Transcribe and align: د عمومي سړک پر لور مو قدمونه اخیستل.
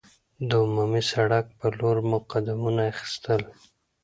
د 0.47 0.49
عمومي 0.63 1.01
سړک 1.11 1.45
پر 1.59 1.71
لور 1.79 1.97
مو 2.07 2.17
قدمونه 2.31 2.81
اخیستل. 2.91 3.41